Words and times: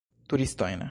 Turistojn. 0.27 0.79